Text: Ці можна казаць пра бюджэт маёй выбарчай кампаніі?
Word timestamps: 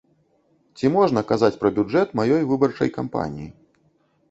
Ці 0.79 0.89
можна 0.95 1.23
казаць 1.33 1.51
пра 1.61 1.69
бюджэт 1.77 2.17
маёй 2.21 2.43
выбарчай 2.55 2.95
кампаніі? 2.99 3.49